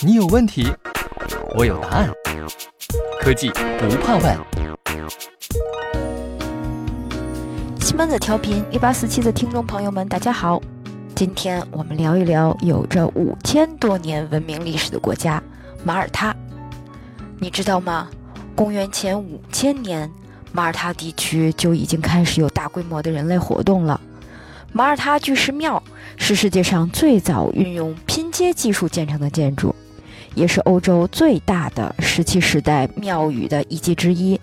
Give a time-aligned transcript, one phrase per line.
[0.00, 0.66] 你有问题，
[1.56, 2.10] 我有答案。
[3.20, 4.38] 科技不怕问。
[7.80, 10.60] 西门子调频一八四七的听众朋友们，大家好。
[11.14, 15.42] 今天我们聊一聊有着五千多年文明历史的国家——
[15.82, 16.34] 马耳他。
[17.40, 18.08] 你知道吗？
[18.54, 20.08] 公元前五千年，
[20.52, 24.00] 马耳他地区就已经开始有大规模的人类活动了。
[24.78, 25.82] 马耳他巨石庙
[26.16, 29.74] 是世界上最早运用拼接技术建成的建筑，
[30.36, 34.40] 也是欧洲最大的石器时代庙宇的遗迹之一，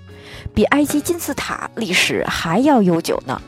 [0.53, 3.41] 比埃及金字塔历史还要悠久呢。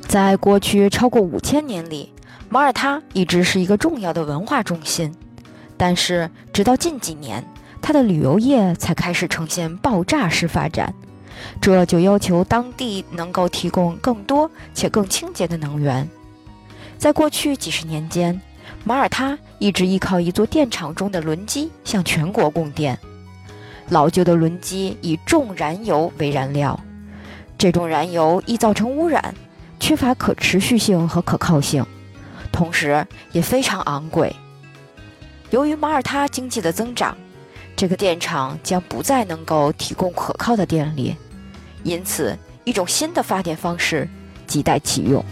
[0.00, 2.12] 在过去超过五千年里，
[2.48, 5.14] 马耳他一直是一个重要的文化中心，
[5.76, 7.40] 但是直到近几年。
[7.80, 10.92] 它的旅游业才开始呈现爆炸式发展，
[11.60, 16.08] 这就要求当地能够提供更多且更清洁的能源。
[16.98, 18.40] 在过去几十年间，
[18.84, 22.98] 马耳他一直依靠一座电厂中的轮机向全国供电。
[23.88, 26.78] 老旧的轮机以重燃油为燃料，
[27.58, 29.34] 这种燃油易造成污染，
[29.78, 31.84] 缺乏可持续性和可靠性，
[32.50, 34.34] 同时也非常昂贵。
[35.50, 37.16] 由于马耳他经济的增长，
[37.76, 41.16] 这个电厂将不再能够提供可靠的电力，
[41.82, 44.08] 因此一种新的发电方式
[44.46, 45.24] 亟待启用。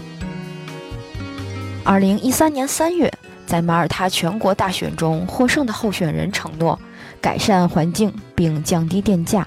[1.85, 3.13] 二零一三年三月，
[3.47, 6.79] 在马耳他全国大选中获胜的候选人承诺
[7.21, 9.47] 改善环境并降低电价，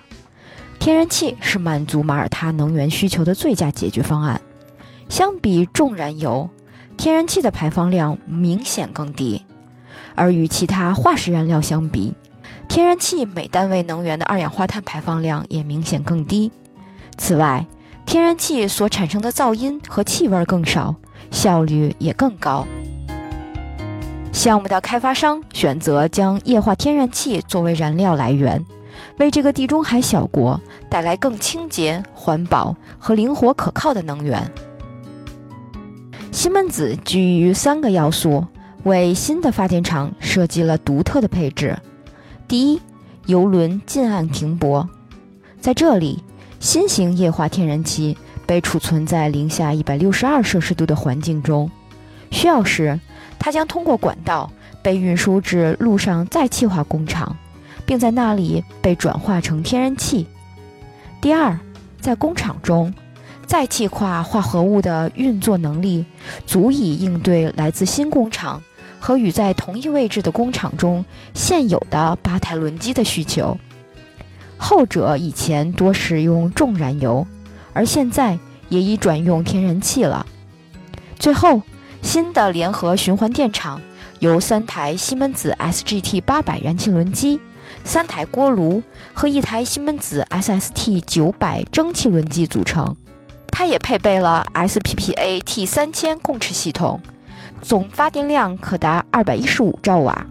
[0.79, 4.39] 天然气是满足马耳他能源需求的最佳解决方案。
[5.09, 6.49] 相比重燃油，
[6.97, 9.45] 天然气的排放量明显更低，
[10.15, 12.13] 而与其他化石燃料相比，
[12.67, 16.51] 天然气每单位能源的二氧化碳排放量也明显更低。
[17.17, 17.65] 此外，
[18.05, 20.95] 天然气所产生的噪音和气味更少，
[21.29, 22.65] 效率也更高。
[24.31, 28.65] 项目的开发商选择将液化天然气作为燃料来源，
[29.17, 34.51] 为这个地中海小国带来更清洁、环保和灵活可靠的能源。
[36.31, 38.43] 西门子基于三个要素，
[38.83, 41.77] 为新的发电厂设计了独特的配置。
[42.53, 42.79] 第一，
[43.25, 44.87] 游轮近岸停泊，
[45.59, 46.23] 在这里，
[46.59, 48.15] 新型液化天然气
[48.45, 51.67] 被储存在零下一百六十二摄氏度的环境中，
[52.29, 52.99] 需要时，
[53.39, 54.51] 它将通过管道
[54.83, 57.35] 被运输至陆上再气化工厂，
[57.87, 60.27] 并在那里被转化成天然气。
[61.19, 61.59] 第二，
[61.99, 62.93] 在工厂中，
[63.47, 66.05] 再气化化合物的运作能力
[66.45, 68.61] 足以应对来自新工厂。
[69.05, 71.03] 和与在同一位置的工厂中
[71.33, 73.57] 现有的八台轮机的需求，
[74.55, 77.27] 后者以前多使用重燃油，
[77.73, 80.25] 而现在也已转用天然气了。
[81.19, 81.61] 最后，
[82.01, 83.81] 新的联合循环电厂
[84.19, 87.41] 由三台西门子 SGT 八百燃气轮机、
[87.83, 88.81] 三台锅炉
[89.13, 92.95] 和一台西门子 SST 九百蒸汽轮机组成，
[93.49, 97.01] 它也配备了 SPPA T 三千控制系统。
[97.63, 100.25] 总发电量可达二百一十五兆瓦。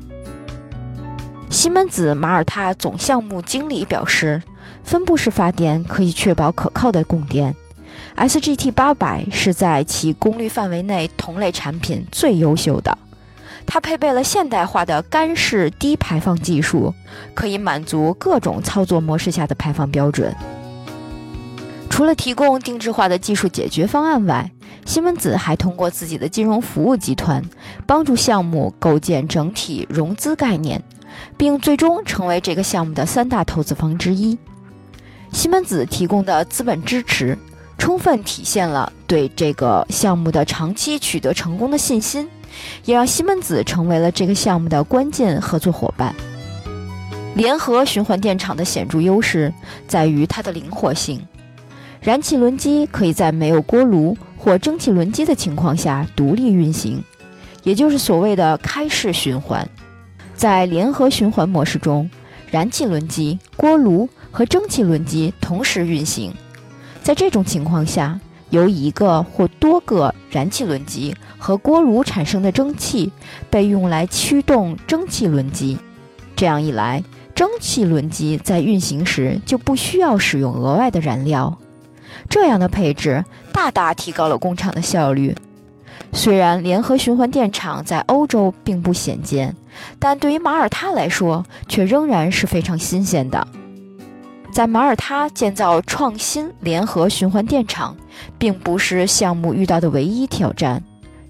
[1.48, 4.42] 西门子马耳他总项目经理表示，
[4.84, 7.54] 分布式发电可以确保可靠的供电。
[8.16, 12.96] SGT 八百是在其功率范围内同类产品最优秀的，
[13.66, 16.94] 它配备了现代化的干式低排放技术，
[17.34, 20.34] 可以满足各种操作模式下的排放标准。
[21.88, 24.50] 除了提供定制化的技术解决方案外，
[24.92, 27.42] 西门子还通过自己的金融服务集团，
[27.86, 30.82] 帮助项目构建整体融资概念，
[31.38, 34.36] 并最终成为这个项目的三大投资方之一。
[35.32, 37.38] 西门子提供的资本支持，
[37.78, 42.28] 充分体现了对这个项目的长期取得成功的信心，
[42.84, 46.14] 也让西门子成为了这个项目的关键合作伙伴。
[47.34, 49.50] 联合循环电厂的显著优势
[49.88, 51.26] 在于它的灵活性，
[52.02, 54.14] 燃气轮机可以在没有锅炉。
[54.42, 57.00] 或蒸汽轮机的情况下独立运行，
[57.62, 59.68] 也就是所谓的开式循环。
[60.34, 62.10] 在联合循环模式中，
[62.50, 66.34] 燃气轮机、锅炉和蒸汽轮机同时运行。
[67.04, 68.18] 在这种情况下，
[68.50, 73.12] 由一个或多个燃气轮机和锅炉产生的蒸汽
[73.48, 75.78] 被用来驱动蒸汽轮机。
[76.34, 81.56] 这样一来，蒸汽轮机在运行时就不需要使用额外的燃料。
[82.28, 83.24] 这样的配置
[83.62, 85.32] 大大提高了工厂的效率。
[86.12, 89.54] 虽然联合循环电厂在欧洲并不鲜见，
[90.00, 93.46] 但对于马耳他来说却仍然是非常新鲜的。
[94.52, 97.96] 在马耳他建造创新联合循环电厂，
[98.36, 100.82] 并不是项目遇到的唯一挑战。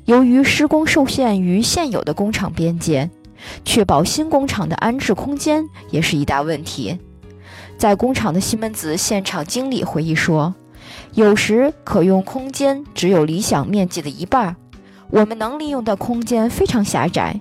[0.06, 3.08] 由于施工受限于现有的工厂边界，
[3.64, 6.98] 确保新工厂的安置空间也是一大问题。
[7.76, 10.54] 在工厂的西门子现场经理回忆说
[11.14, 14.56] ：“有时可用空间只有理想面积的一半，
[15.10, 17.40] 我们能利用的空间非常狭窄。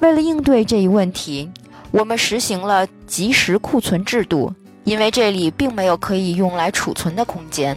[0.00, 1.50] 为了应对这一问题，
[1.90, 4.52] 我们实行了即时库存制度，
[4.84, 7.76] 因为这里并没有可以用来储存的空间。”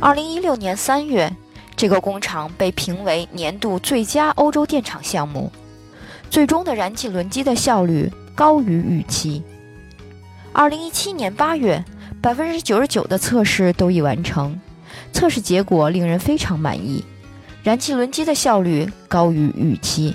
[0.00, 1.32] 二零一六年三月。
[1.78, 5.48] 这个工厂被评为年度最佳欧洲电厂项目，
[6.28, 9.44] 最终的燃气轮机的效率高于预期。
[10.52, 11.84] 二零一七年八月，
[12.20, 14.58] 百分之九十九的测试都已完成，
[15.12, 17.04] 测试结果令人非常满意，
[17.62, 20.14] 燃气轮机的效率高于预期。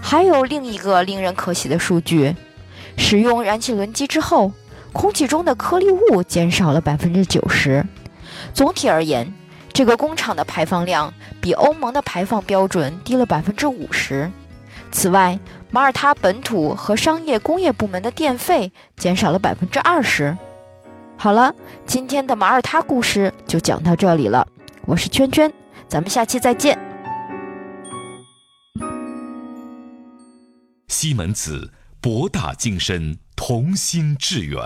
[0.00, 2.34] 还有另一个令人可喜的数据：
[2.96, 4.52] 使用燃气轮机之后，
[4.92, 7.84] 空气中的颗粒物减少了百分之九十。
[8.54, 9.32] 总体而言。
[9.72, 14.28] 这个工厂的排放量比欧盟的排放标准低了百分之五十。
[14.90, 15.38] 此外，
[15.70, 20.36] 马耳他本土和商业工业部门的电费减少了百分之二十。
[21.22, 24.48] 好了，今天的马耳他故事就讲到这里了。
[24.86, 25.52] 我是圈圈，
[25.86, 26.78] 咱们下期再见。
[30.88, 31.70] 西门子，
[32.00, 34.58] 博大精深，同心致远。